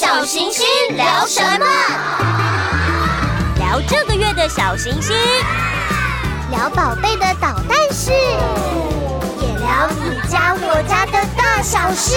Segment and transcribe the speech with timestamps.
[0.00, 1.66] 小行星聊什么？
[3.56, 5.12] 聊这个月的小行星，
[6.52, 12.14] 聊宝贝的捣蛋事，也聊你家我家的大小事。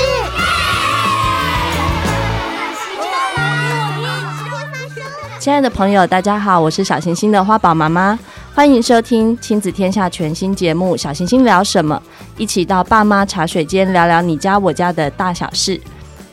[5.39, 8.19] 亲爱的朋友，大家好，我是小行星的花宝妈妈，
[8.53, 11.99] 欢迎收听亲子天下全新节目《小行星聊什么》，
[12.37, 15.81] 一起到爸妈茶水间聊聊你家我家的大小事。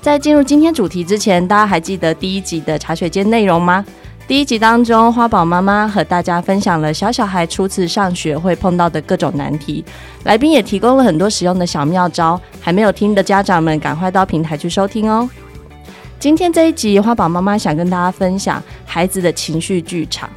[0.08, 3.84] 在进入今天主题之前，大家还记得第一集的茶水间内容吗？
[4.26, 9.84] 第一集当中，花宝妈妈和大家分享了小小孩初次上学会碰到的各种难题，
[10.24, 15.28] 来宾也提供了很多实用的小妙招，还没有听的家长们，赶快到平台去收听哦。
[16.18, 20.30] 今天这一集，花宝妈妈想跟大家分享孩子的情绪剧场。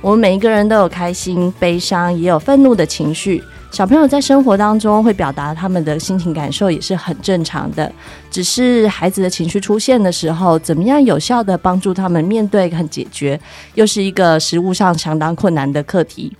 [0.00, 3.44] 我们每一个人都有开心、悲伤，也有愤怒的情绪。
[3.70, 7.90] 小朋友在生活当中会表达他们的心情感受，也是很正常的。
[8.30, 13.38] 只是孩子的情绪出现的时候，怎么样有效地帮助他们面对和解决，
[13.74, 16.36] 又是一个实务上相当困难的课题。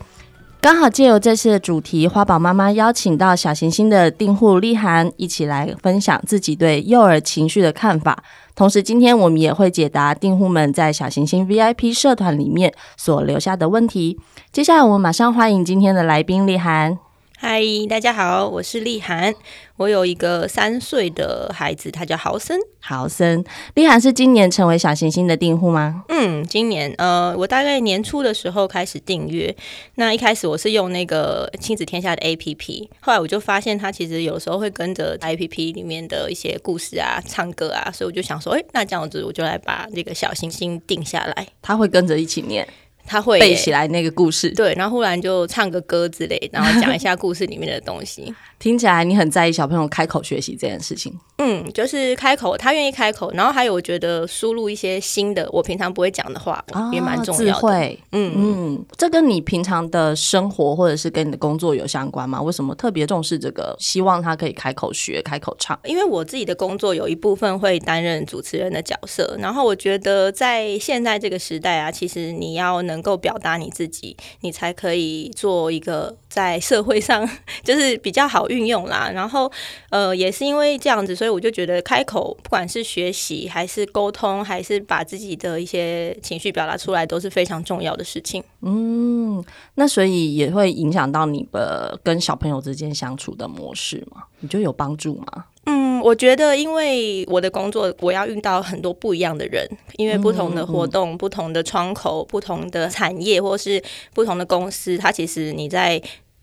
[0.61, 8.25] 刚好借由这次的主题，花宝妈妈邀请到小行星的订户丽涵一起来分享自己对幼儿情绪的看法。
[8.57, 14.19] 同时，今天我们也会解答订户们在小行星 VIP 社团里面所留下的问题。
[14.51, 16.99] 接下来，我们马上欢迎今天的来宾丽涵。
[17.41, 19.33] 嗨，大家好，我是丽涵。
[19.77, 22.59] 我有一个三岁的孩子，他叫豪森。
[22.81, 23.45] 豪森，
[23.75, 26.03] 丽涵是今年成为小行星的订户吗？
[26.09, 29.55] 嗯，今年呃，我大概年初的时候开始订阅。
[29.95, 41.47] 那一开始我是用那个亲子天下的 APP，后来我就发现他其实有时候会跟着 APP 里面的一些故事啊、唱歌啊，所以我就想说，哎，那这样子我就来把这个小行星定下来。
[41.63, 42.67] 他会跟着一起念。
[43.09, 48.33] 他会背起来那个故事，对，然后忽然就唱个歌之类， 然后讲一下故事里面的东西。
[48.59, 51.17] 听起来你很在意小朋友开口学习这件事情。
[51.39, 57.47] 嗯，就是开口，他愿意开口，然后还有我觉得输入一些新的我平常不会讲的话，哦、也蛮重要的。
[57.47, 62.43] 智慧，嗯嗯，这跟你平常的生活或者是跟你的工作有相关吗？
[62.43, 63.77] 为什么特别重视这个？
[63.79, 65.79] 希望他可以开口学、开口唱？
[65.85, 77.27] 因为我自己的工作有一部分会担任主持人的角色，然后我觉得在现在这个时代啊，其实你要能够表达你自己，你才可以做一个在社会上
[77.65, 79.11] 就是比较好运用啦。
[79.15, 79.51] 然后
[79.91, 81.29] 呃，也是因为这样子，所以。
[81.29, 88.43] 我就觉得开口，不管是学习还是沟通，还是把自己的一些情绪表达出来，都是非常重要的事情。
[88.63, 89.45] 嗯，
[89.75, 94.25] 那所以也会影响到你的跟小朋友之间相处的模式吗？
[94.41, 95.45] 你觉得有帮助吗？
[95.67, 103.83] 嗯，我觉得因为我的工作，我要遇到很多不一样的人，因为不同的活动、嗯嗯、不同的窗口、不同的产业，或是
[104.15, 106.01] 不同的公司，它其实你在。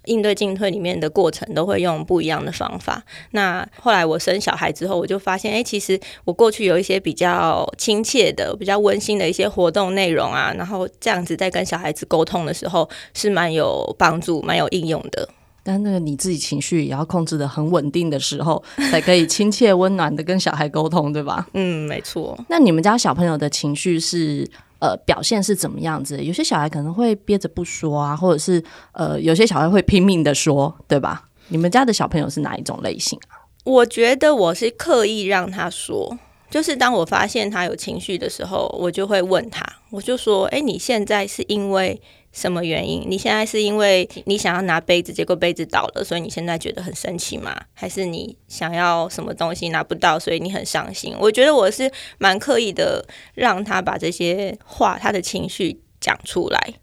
[0.08, 3.04] 应对进退里面的过程都会用不一样的方法。
[3.32, 15.28] 那后来我生小孩之后，我就发现，哎，其实我过去有一些比较亲切的、比较温馨的一些活动内容啊，然后这样子在跟小孩子沟通的时候是蛮有帮助、蛮有应用的。
[15.66, 21.46] 但那个你自己情绪也要控制的很稳定的时候，才可以亲切温暖的跟小孩沟通，对吧？
[21.54, 22.38] 嗯，没错。
[22.48, 24.48] 那你们家小朋友的情绪是？
[24.80, 26.22] 呃，表现是怎么样子？
[26.22, 28.62] 有些小孩可能会憋着不说啊，或者是
[28.92, 31.30] 呃，有些小孩会拼命的说，对吧？
[31.48, 33.40] 你们家的小朋友是哪一种类型啊？
[33.64, 36.16] 我觉得我是刻意让他说，
[36.52, 42.00] 就是当我发现他有情绪的时候，我就会问他，我就说：“哎，你现在是因为？”
[42.36, 43.02] 什么原因？
[43.08, 47.56] 你现在是因为你想要拿杯子，结果杯子倒了，所以你现在觉得很生气吗？
[47.74, 51.16] 还是你想要什么东西拿不到，所以你很伤心？
[51.18, 56.74] 我觉得我是蛮刻意的，让他把这些话、他的情绪讲出来。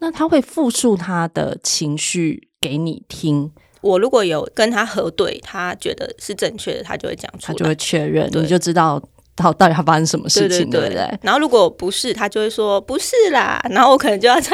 [0.00, 3.52] 那他会复述他的情绪给你听。
[3.82, 9.00] 我如果有跟他核对，他觉得是正确的，他就会讲出来，他就会确认，你就知道。
[9.36, 11.18] 到到底他发生什么事情，对不对？
[11.22, 13.60] 然后如果不是，他就会说不是啦。
[13.70, 14.50] 然后我可能就要再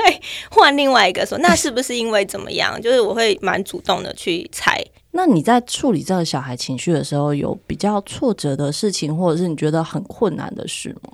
[0.50, 2.78] 换另外一个说，那是不是因为怎么样？
[2.82, 4.84] 就是我会蛮主动的去猜。
[5.12, 11.12] 那你在处理这个小孩情绪的时候，有比较挫折的事情，或者是你觉得很困难的事吗？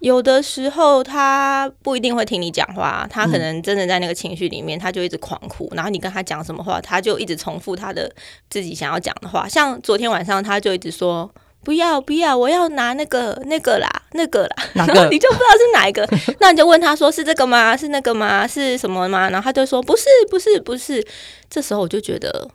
[0.00, 5.66] 有的时候他不一定会听你讲话，他可能真的在那个情绪里面，他就一直狂哭。
[5.74, 8.12] 然后你跟他讲什么话，他就一直重复他的
[8.50, 9.48] 自己想要讲的话。
[9.48, 11.30] 像昨天晚上，他就一直说。
[11.66, 12.38] 不要不要！
[12.38, 14.56] 我要拿那个那个啦，那个啦。
[14.72, 16.08] 然后你就不知道是哪一个，
[16.38, 17.76] 那你就问他说：“是这个吗？
[17.76, 18.46] 是那个吗？
[18.46, 21.04] 是什么吗？”然后他就说：“不是，不是，不是。”
[21.50, 22.48] 这时候我就觉得，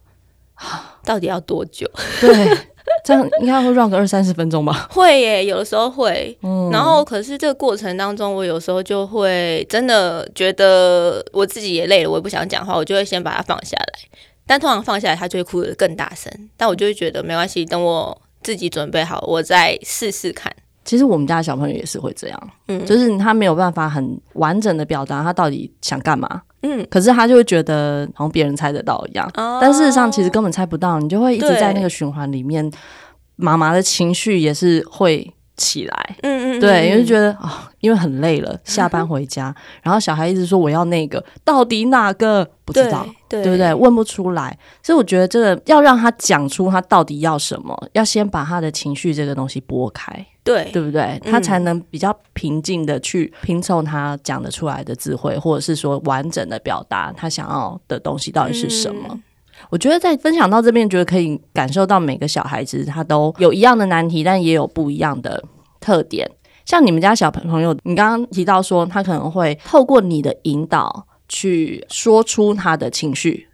[1.04, 1.86] 到底要多久？
[2.22, 2.58] 对，
[3.04, 4.88] 这样应该会 run 个二三十分钟吧。
[4.96, 6.38] 会耶，有的时候会。
[6.42, 6.70] 嗯。
[6.72, 14.00] 然后，可是这个过程当中，我有时候就会真的觉得我自己也累了，我也不想讲话，我就会先把它放下来。
[14.48, 16.32] 但通常放下来，他就会哭得更大声。
[16.56, 18.18] 但我就会觉得没关系，等我。
[18.42, 20.52] 自己准备好，我再试试看。
[20.84, 32.70] 其实我们家的小朋友也是会这样，嗯，就是他没有办法很完整的表达他到底想干嘛，嗯，可是他就会觉得好像别人猜得到一样，哦，但事实上其实根本猜不到，你就会一直在那个循环里面，
[33.36, 37.68] 妈妈的情绪也是会起来，嗯嗯，对，因为觉得啊。
[37.68, 43.74] 哦因为很累了，下班回家，嗯、然后小孩一直说我要那个，到底哪个不知道，对，对不对？
[43.74, 51.20] 问不出来，所以我觉得这个要让他讲出他到底要什么，要先把他的情绪这个东西拨开，对，对不对？
[51.26, 59.20] 他才能比较平静的去拼凑他讲得出来的智慧，或者是说完整的表达他想要的东西到底是什么。
[59.72, 65.42] 我觉得在分享到这边，觉得可以感受到每个小孩子他都有一样的难题，但也有不一样的
[65.80, 66.30] 特点。
[66.66, 73.48] 像你们家小朋友，你刚刚提到说他可能会透过你的引导去说出他的情绪，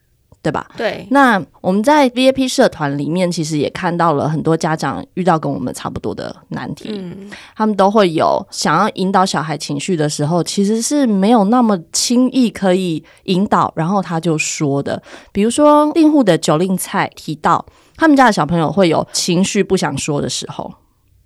[0.47, 0.65] 对吧？
[0.77, 1.05] 对。
[1.11, 6.87] 那我们在 VIP 社团里面，其实也看到了很多家长遇到跟我们差不多的难题。
[6.93, 7.29] 嗯。
[7.53, 15.03] 他们都会有想要引导小孩情绪的时候，其实是没有那么轻易可以引导，然后他就说的。
[15.33, 17.65] 比如说订户的九令菜提到，
[17.97, 20.73] 他们家的小朋友会有情绪不想说的时候。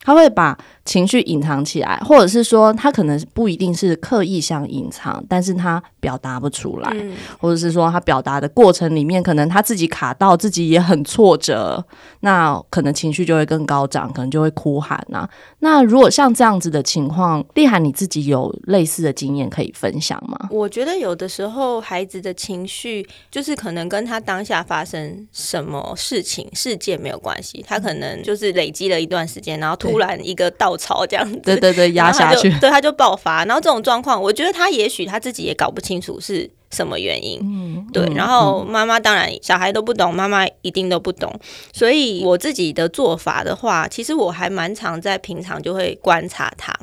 [0.04, 11.86] 他会把情绪隐藏起来，或者是说他可能不一定是刻意想隐藏，但是他表达不出来，嗯、或者是说他表达的过程里面，可能他自己卡到，自己也很挫折，
[12.22, 15.30] 那可能情绪就会更高涨，可能就会哭喊啊。
[15.60, 20.50] 那如果像这样子的情况，丽涵你自己有类似的经验可以分享吗？
[20.50, 33.46] 我觉得有的时候孩子的情绪就是可能跟他当下发生什么事情事件没有关系，他可能就是累积了一段时间，然后突突然一个稻草这样子，对对对，压下去， 对，他就爆发。
[33.46, 37.40] 然后这种状况，我觉得他也许他自己也搞不清楚是什么原因。
[37.42, 38.06] 嗯，对。
[38.16, 41.34] 然后妈妈当然小孩都不懂，妈妈一定都不懂。
[41.74, 46.74] 所以我自己的做法的话，其实我还蛮常在平常就会观察他。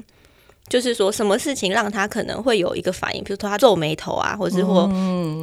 [0.69, 4.87] 就是说，什么事情让他可能会有一个反应，比如说他皱眉头啊，或者是或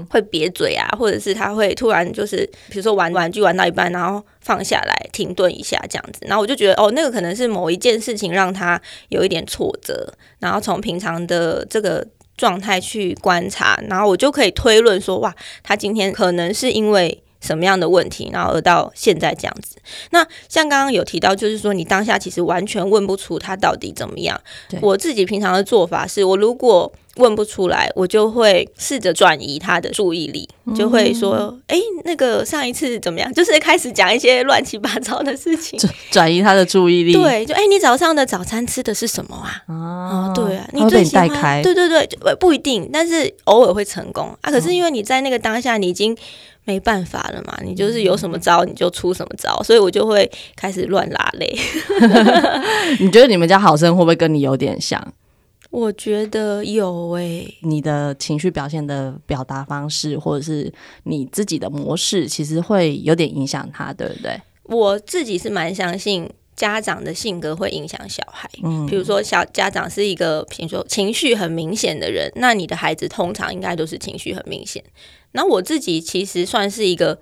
[0.09, 8.79] 会瘪嘴啊，或者是他会突然就是，比如说玩玩具玩到一半，然后放下来停顿一下这样子，然后我就觉得哦，那个可能是某一件事情让他
[9.09, 12.05] 有一点挫折，然后从平常的这个
[12.37, 15.33] 状态去观察，然后我就可以推论说，哇，
[15.63, 17.21] 他今天可能是因为。
[17.45, 19.75] 什么样的问题，然后而到现在这样子。
[20.09, 24.39] 那像刚刚有提到，就是说你当下其实完全问不出他到底怎么样。
[24.81, 35.79] 我自己平常的做法是，我如果问不出来，我就会试着转移他的注意力，就会说：“哎、嗯，那个上一次怎么样？” 就是开始讲一些乱七八糟的事情，
[36.11, 37.13] 转移他的注意力。
[37.13, 39.63] 对，就哎，你早上的早餐吃的是什么啊？
[39.67, 41.61] 哦，对啊，你最喜欢？
[41.61, 44.51] 对对对，不一定，但是偶尔会成功啊。
[44.51, 46.17] 可是因为你在那个当下，你已经。
[46.65, 51.57] 没办法了嘛，你就是有什么招你就出什么招，所以我就会开始乱拉嘞。
[52.99, 55.13] 你觉得你们家好生会不会跟你有点像？
[55.71, 60.71] 我觉得有诶、欸，你的情绪表现的表达方式，或者是
[61.03, 64.39] 你自己的模式，其实会有点影响他，对不对？
[64.63, 68.49] 我自己是蛮相信家长的性格会影响小孩。
[68.63, 74.83] 嗯，比如说小家长是一个，比如说情绪很明显的人，那你的孩子通常应该都是情绪很明显。
[75.33, 77.19] 那我自己其实算是一个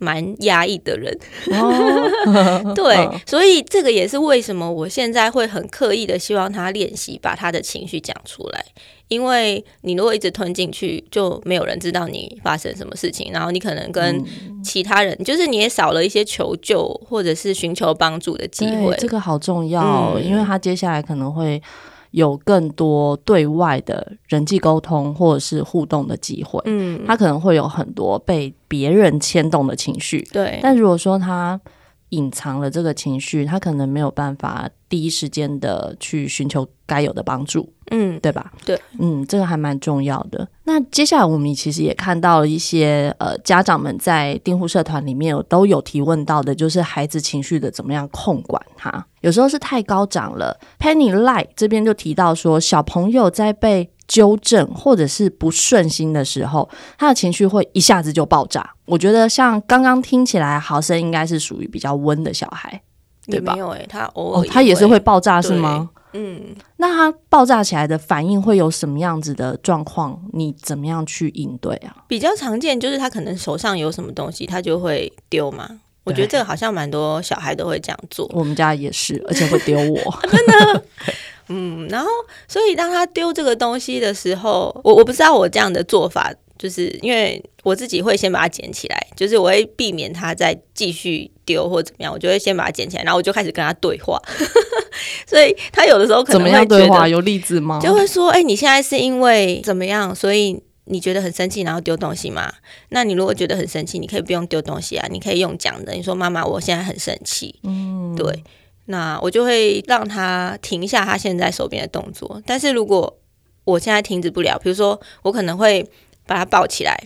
[0.00, 1.16] 蛮压抑的人，
[1.52, 8.64] 哦、 对，所以这个也是为什么我现在会很刻意的希望他练习把他的情绪讲出来，
[9.08, 14.24] 因为你如果一直吞进去，就没有人知道你发生什么事情，然后你可能跟
[14.64, 21.62] 其他人，嗯、就是你也少了一些求救或者是寻求帮助的机会，这个好重要，嗯、因为他接下来可能会。
[22.10, 30.58] 有更多对外的人际沟通或者是互动的机会，嗯，他可能会有很多被别人牵动的情绪，对。
[30.62, 31.60] 但如果说他
[32.10, 38.52] 隐藏了这个情绪，他可能没有办法第一时间的去寻求该有的帮助，嗯，对吧？
[38.66, 40.46] 对，嗯，这个还蛮重要的。
[40.64, 50.58] 那接下来我们其实也看到了一些呃家长们在订户社团里面有都有提问到的，就是孩子情绪的怎么样控管他，有时候是太高涨了。
[50.78, 56.68] Penny Light 这边就提到说，小朋友在被纠正或者是不顺心的时候，
[56.98, 58.74] 他的情绪会一下子就爆炸。
[58.86, 62.82] 我觉得像刚刚听起来，豪生应该是属于比较温的小孩，
[63.26, 63.54] 对吧？
[63.54, 65.90] 没有诶、欸，他偶尔、哦、他也是会爆炸是吗？
[66.12, 70.20] 嗯，那他爆炸起来的反应会有什么样子的状况？
[70.32, 71.94] 你怎么样去应对啊？
[72.08, 75.68] 比较常见就是他可能手上有什么东西，他就会丢嘛。
[76.02, 78.28] 我觉得这个好像蛮多小孩都会这样做。
[78.32, 80.84] 我们家也是，而且会丢我， 真的。
[81.48, 82.08] 嗯，然后
[82.48, 94.20] 所以当他丢这个东西的时候，我我不知道我这样的做法，就是因为我自己会先把它捡起来，就是我会避免他再继续丢或怎么样，我就会先把它捡起来，然后我就开始跟他对话。
[95.26, 97.08] 所以他有的时候可能会怎么样对话？
[97.08, 97.80] 有例子吗？
[97.82, 100.14] 就会说：“哎、欸，你现在是因为怎么样？
[100.14, 102.52] 所以你觉得很生气，然后丢东西吗？
[102.90, 105.92] 那你如果觉得很生气，你可以不用丢东西啊，你可以用讲的。
[105.92, 107.58] 你说妈妈，我现在很生气。
[107.64, 108.44] 嗯，对。
[108.86, 112.42] 那我就会让他停下他现在手边的动作。
[112.44, 113.16] 但是如果
[113.64, 115.88] 我现在停止不了，比如说我可能会
[116.26, 116.96] 把他抱起来。”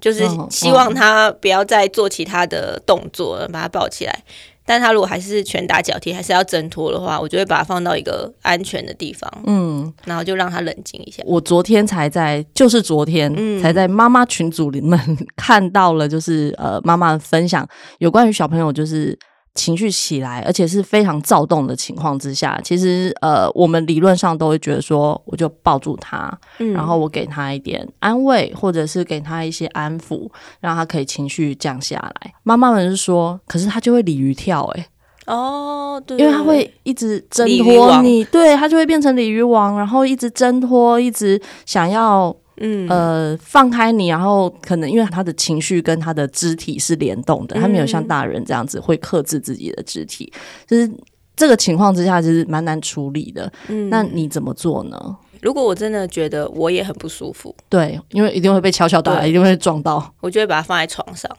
[0.00, 4.22] 就是希望他不要再做其他的动作了，把他抱起来。
[4.64, 11.22] 但他如果还是拳打脚踢，还是要挣脱的话，我就会把他放到一个安全的地方，嗯，然后就让他冷静一下。
[11.24, 15.00] 我昨天才在，就是昨天、嗯、才在妈妈群组里面
[15.36, 17.66] 看到了，就是呃，妈妈分享
[17.98, 19.18] 有关于小朋友就是。
[19.58, 32.32] 情绪起来，而且是非常躁动的情况之下，其实呃，我们理论上都会觉得说，我就抱住他，嗯，然后我给他一点安慰，或者是给他一些安抚，让他可以情绪降下来。
[32.44, 42.34] 妈妈们是说，可是他就会鲤鱼跳，欸，哎，哦，对，因为他会一直挣脱你，对，他就会变成鲤鱼王，然后一直挣脱，一直想要。
[42.60, 50.32] 嗯，呃，放开你，然后可能因为他的情绪跟他的肢体是联动的，嗯、他没有像大人这样子会克制自己的肢体，
[50.66, 50.90] 就是
[51.36, 53.50] 这个情况之下，其实蛮难处理的。
[53.68, 55.16] 嗯，那你怎么做呢？
[55.40, 61.30] 如果我真的觉得我也很不舒服，对，因为一定会被敲敲打，一定会撞到，我就会把它放在床上。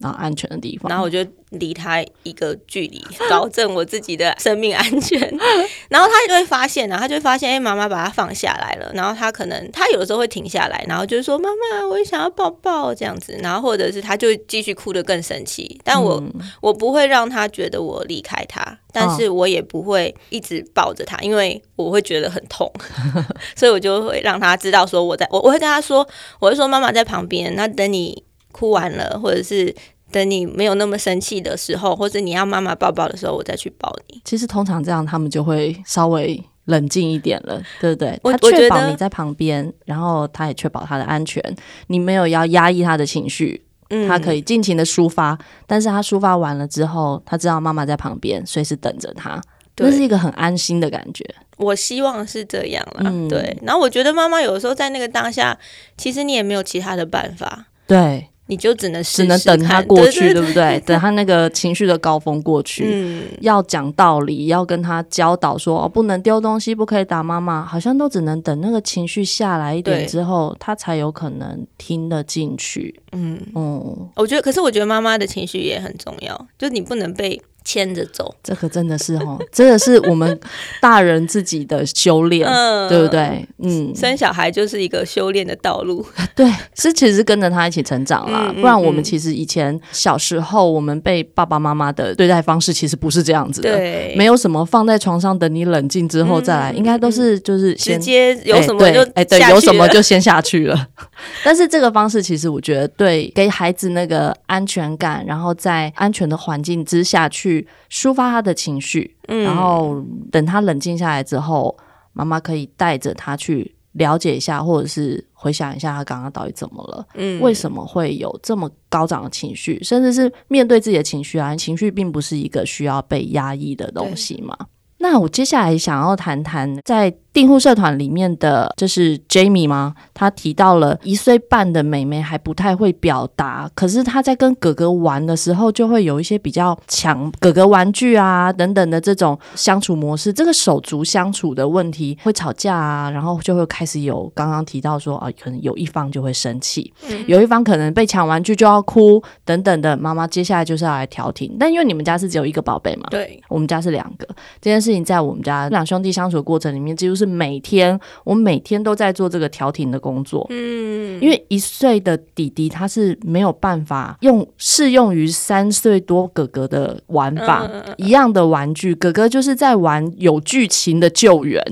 [0.00, 5.20] 然后安全的地方，然后我就离他一个距离， 保证我自己的生命安全。
[5.90, 8.90] 然后他就会发现，然后他就会发现，哎，妈妈把他放下来了。
[8.94, 15.78] 然后他可能他有的时候会停下来，然后就说：“妈妈，我也想要抱抱。”这样子，然后或者是他就继续哭得更生气。
[15.84, 22.72] 但我、嗯、我不会让他觉得我离开他，但是我也不会一直抱着他，因为我会觉得很痛。
[23.54, 28.24] 所以我就会让他知道说我在，我我会跟他说，我会说妈妈在旁边，那等你。
[28.52, 29.74] 哭完了，或者是
[30.10, 34.20] 等你没有那么生气的时候，或者你要妈妈抱抱的时候，我再去抱你。
[34.24, 38.20] 其实通常这样，他们就会稍微冷静一点了，对不对？
[38.22, 41.42] 他确保你在旁边，然后他也确保他的安全。
[41.88, 45.38] 你没有要压抑他的情绪，嗯，他可以尽情的抒发。
[45.66, 49.40] 但是他抒发完了之后，他知道妈妈在旁边，随时等着他，
[49.78, 51.24] 那是一个很安心的感觉。
[51.56, 53.56] 我希望是这样啦，嗯，对。
[53.62, 55.58] 然后我觉得妈妈有的时候在那个当下，
[55.96, 58.29] 其实你也没有其他的办法，对。
[58.50, 60.80] 你就只能只能等他过去，对，不对？
[60.80, 73.00] 等他那个情绪的高峰过 去，嗯，要讲道理，要跟他教导说，哦，不能丢东西，不可以打妈妈，好像都只能等那个情绪下来一点之后，他才有可能听得进去。
[73.12, 77.40] 嗯嗯，我觉得，可是我觉得妈妈的情绪也很重要，就你不能被。
[77.64, 80.38] 牵着走，这可真的是哦， 真的是我们
[80.80, 83.46] 大人自己的修炼，嗯、对不对？
[83.58, 88.46] 嗯，生小孩就是一个修炼的道路， 对，是其实跟着他一起成长啦。
[88.48, 100.88] 嗯、不然我们其实以前小时候，我们被爸爸妈妈的对待方式其实不是这样子的，对，没有什么放在床上等你冷静之后再来，嗯、应该都是就是直接有什么就哎、欸、对，有什么就先下去了。
[101.44, 107.49] 但是这个方式其实我觉得对给孩子那个安全感，然后在安全的环境之下去。
[107.50, 111.76] 去抒发他的情绪，嗯，然后等他冷静下来之后，
[112.12, 124.56] 妈妈可以带着他去了解一下，或者是回想一下他刚刚到底怎么了，嗯，为什么会有这么高涨的情绪，甚至是面对自己的情绪啊，情绪并不是一个需要被压抑的东西嘛。
[124.98, 129.94] 那我接下来想要谈谈在订户社团里面的，这是 Jamie 吗？
[130.12, 140.32] 他提到了一岁半的妹妹还不太会表达，可是他在跟哥哥玩的时候，就会有一些比较抢哥哥玩具啊等等的这种相处模式。
[140.32, 149.96] 这个手足相处的问题会吵架啊，然后就会开始有刚刚提到说啊，可能有一方就会生气，嗯、有一方可能被抢玩具就要哭等等的。
[149.96, 154.26] 妈妈接下来就是要来调停，但因为你们家是只有一个宝贝嘛，对，我们家是两个，
[154.60, 160.46] 这件事情在我们家两兄弟相处的过程里面，几乎是每天，我每天都在做这个调停的工作。
[160.50, 171.62] 嗯，因为一岁的弟弟他是没有办法用适用于三岁多哥哥的玩法，嗯、一样的玩具，哥哥就是在玩有剧情的救援，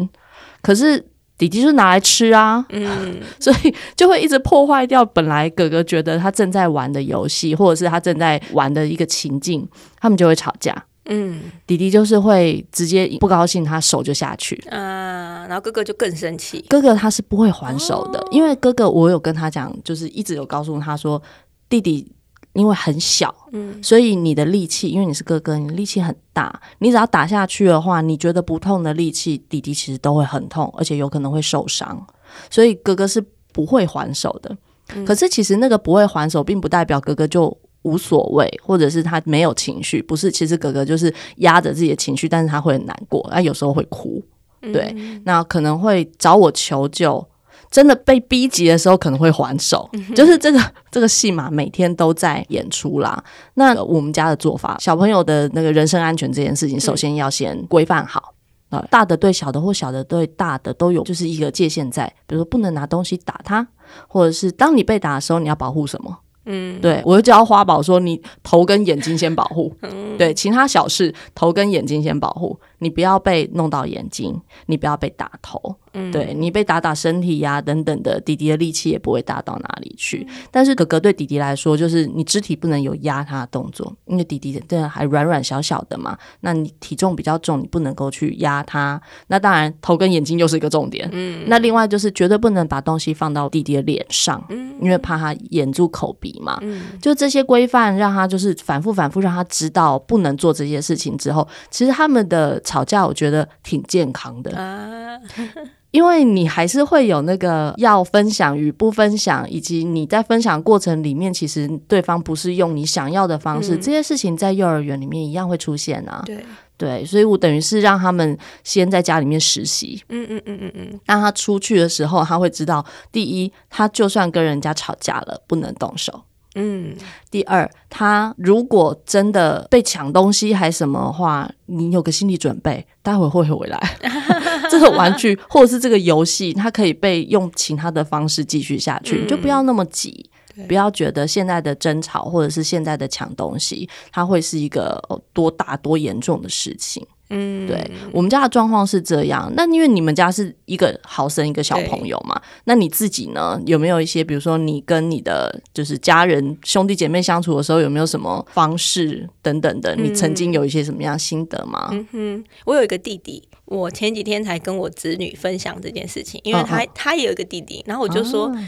[0.61, 1.03] 可是
[1.39, 2.65] 弟弟就拿来吃啊。
[2.69, 9.67] 嗯， 所以就会一直破坏掉本来哥哥觉得他正在玩的游戏，或者是他正在玩的一个情境，
[9.99, 10.85] 他们就会吵架。
[11.09, 16.63] 嗯，弟弟就是会直接不高兴，他手就下去啊，然后哥哥就更生气。
[16.69, 21.21] 哥哥他是不会还手的，哦、因为哥哥我有跟他讲，就是一直有告诉他说，
[21.69, 22.13] 弟弟
[22.53, 32.07] 因为很小，嗯，所以你的力气，因为你是哥哥，你力气很大，你只要打下去的话，你觉得不痛的力气，弟弟其实都会很痛，而且有可能会受伤，
[32.51, 34.57] 所以哥哥是不会还手的。
[34.95, 37.57] 嗯、可是其实那个不会还手，并不代表哥哥就。
[37.83, 44.23] 无所谓，或者是他没有情绪，不是，其实哥哥就是压着自己的情绪，但是他会很难过，他有时候会哭，
[44.61, 47.27] 对，嗯、那可能会找我求救，
[47.71, 53.23] 真的被逼急的时候可能会还手，嗯、就是这个这个戏码每天都在演出啦。
[53.55, 58.35] 那我们家的做法，小朋友的那个人身安全这件事情，首先要先规范好。
[58.71, 63.67] 啊，大的对小的或小的对大的都有就是一个界限在，比如说不能拿东西打他，
[64.07, 66.19] 或者是当你被打的时候，你要保护什么？
[66.51, 75.77] 嗯，对，我就教花宝说，你头跟眼睛先保护，嗯、对，其他小事头跟眼睛先保护，你不要被弄到眼睛，你不要被打头。
[76.13, 80.25] 对，你被打打身体呀、啊、等等的，弟弟的力气也不会大到哪里去。
[80.49, 86.17] 但是哥哥对弟弟来说，就是你肢体不能有压他的动作，因为弟弟真的还软软小小的嘛。
[86.41, 89.01] 那你体重比较重，你不能够去压他。
[89.27, 91.09] 那当然，头跟眼睛又是一个重点。
[91.11, 96.59] 嗯，那另外就是绝对不能把东西放到弟弟的脸上，嗯，因为怕他掩住口鼻嘛。
[96.61, 105.19] 嗯，就这些规范，让他就是反复反复让他知道不能做这些事情之后，其实他们的吵架，我觉得挺健康的啊。
[105.91, 116.23] 因为你还是会有那个要分享与不分享，以及你在分享过程里面，其实对方不是用你想要的方式，嗯、这些事情在幼儿园里面一样会出现啊。
[116.27, 116.45] 对
[116.77, 126.23] 对，所以我等于是让他们先在家里面实习，嗯嗯嗯嗯嗯，让他出去的时候，他会知道，第一，他就算跟人家吵架了，不能动手。
[126.55, 126.97] 嗯，
[127.31, 133.79] 第二，他如果真的被抢东西还什么的话，你有个心理准备，待会会回来。
[134.71, 140.29] 这个玩具或者是这个游戏，它可以被用其他的方式继续下去，嗯、你就不要那么急，
[140.67, 145.01] 不要觉得现在的争吵或者是现在的抢东西，它会是一个
[145.33, 147.07] 多大多严重的事情。
[147.31, 149.53] 嗯，对，我们家的状况是这样。
[149.55, 153.61] 那因为你们家是一个好生一个小朋友嘛，那你自己呢？
[153.67, 159.95] 有没有一些，比如说你跟你的就是家人兄弟姐妹相处的时候，有没有什么方式等等的？
[159.97, 161.89] 你曾经有一些什么样心得吗？
[161.93, 168.47] 嗯哼，我有一个弟弟，我前几天才跟我子女分享这件事情，因为他、哦、他也有一个弟弟，然后我就说。
[168.47, 168.59] 哦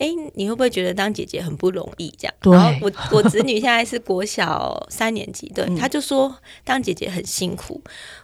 [0.00, 2.12] 哎，你会不会觉得当姐姐很不容易？
[2.18, 6.34] 这样，对然后我我子女现在是国小三年级，对，嗯、他就说
[6.64, 7.80] 当姐姐很辛苦。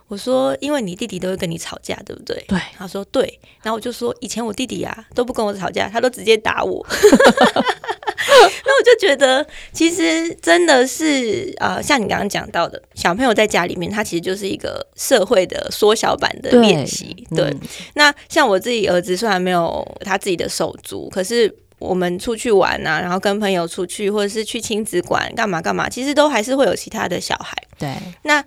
[0.08, 2.42] 我说，因为你弟弟都会跟你吵架，对不对？
[2.48, 3.38] 对，他说对。
[3.62, 6.86] 然后我就说，以前我弟弟啊都不跟我吵架，他都直接打我。
[8.64, 17.12] 那我就觉得，其实真的是呃，像你刚刚讲到的，小朋友在家里面，他其实就是一个社会的缩小版的练习。
[17.30, 17.60] 对，对嗯、
[17.94, 27.56] 那像我自己儿子，虽然没有他自己的手足，可是我们出去玩啊，然后跟朋友出去，或者是去亲子馆干嘛干嘛，其实都还是会有其他的小孩。
[27.78, 28.44] 对，那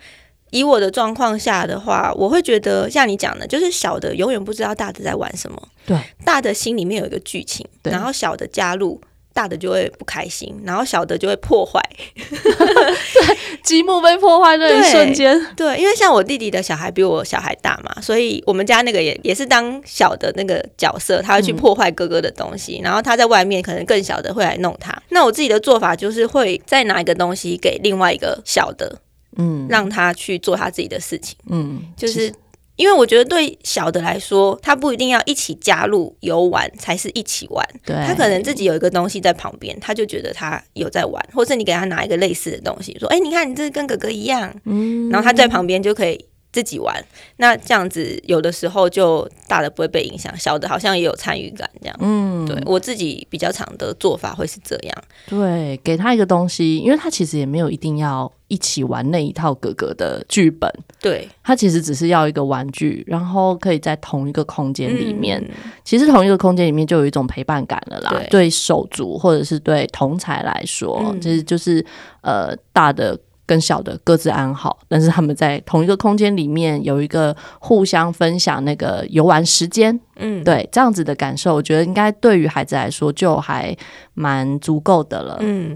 [0.49, 5.61] 以我的状况下的话，我会觉得像你讲的，就是小的永远不知道大的在玩什么。
[5.85, 8.99] 对，大的心里面有一个剧情，然后小的加入。
[9.39, 11.81] 大的就会不开心，然后小的就会破坏，
[12.13, 24.93] 对，积木被破坏那一瞬间，对，因为像我弟弟的小孩比我小孩大嘛，所以我们家那个也也是当小的那个角色，他会去破坏哥哥的东西，嗯、然后他在外面可能更小的会来弄他。
[25.07, 28.99] 那我自己的做法就是会再拿一个东西给另外一个小的，
[29.37, 32.29] 嗯，让他去做他自己的事情，嗯，就是。
[32.79, 46.25] 因为我觉得对小的来说，他不一定要一起加入游玩才是一起玩，对他可能自己有一个东西在旁边，他就觉得他有在玩，或是你给他拿一个类似的东西，说：“哎，你看你这跟哥哥一样。”嗯，然后他在旁边就可以。
[46.51, 47.05] 自己玩，
[47.37, 51.95] 那这样子有的时候就大的不会被影响，小的好像也有参与感，这样。
[51.99, 55.03] 嗯，对我自己比较常的做法会是这样。
[55.27, 60.69] 对，给他一个东西，因为他其实也没有一定要一起玩那一套哥哥的剧本。
[61.01, 65.41] 对，他其实只是要一个玩具，然后可以在同一个空间里面。
[65.41, 68.11] 嗯、其实同一个空间里面就有一种陪伴感了啦。
[68.11, 71.83] 对，对手足或者是对同才来说，嗯、其实就是
[72.21, 73.17] 呃大的。
[73.49, 83.75] 跟小的各自安好，但是他们在同一个空间里面有一个互相分享那个游玩时间，嗯，对，这样子的感受，我觉得应该对于孩子来说就还
[84.13, 85.75] 蛮足够的了，嗯。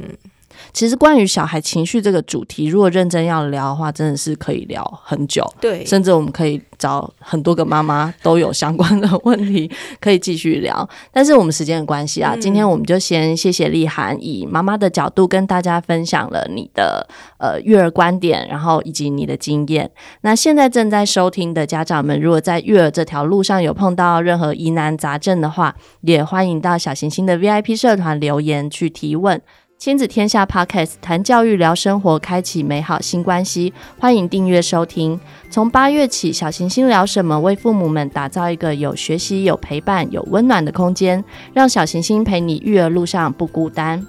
[0.72, 5.46] 其实关于小孩情绪这个主题，如果认真要聊的话，真的是可以聊很久。
[5.60, 10.88] 对，甚至我们可以找很多个妈妈都有相关的问题 可以继续聊。
[11.12, 19.90] 但是我们时间的关系啊，嗯、今天我们就先谢谢丽涵以妈妈的角度跟大家分享了你的呃育儿观点，然后以及你的经验。
[20.22, 29.42] 那现在正在收听的家长们，如果在育儿这条路上有碰到任何疑难杂症的话，也欢迎到小行星的 VIP 社团留言去提问。
[29.84, 33.74] 亲子天下 Podcast 谈教育聊生活，开启美好新关系。
[34.00, 35.20] 欢迎订阅收听。
[35.50, 44.02] 从八月起，小行星聊什么为父母们打造一个有学习、有陪伴、有温暖的空间，让小行星陪你育儿路上不孤单。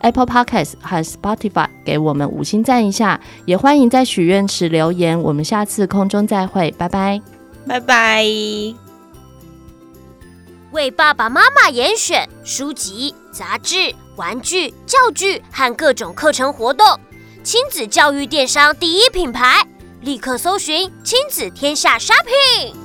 [0.00, 5.18] Apple Podcast 和 Spotify 给我们五星赞一下，也欢迎在许愿池留言。
[5.18, 7.22] 我们下次空中再会，拜拜，
[7.66, 8.22] 拜拜。
[10.72, 16.86] 为爸爸妈妈严选书籍、杂志、玩具、教具和各种课程活动，
[17.42, 19.66] 亲子教育电商第一品牌，
[20.02, 22.81] 立刻搜寻亲子天下 Shopping。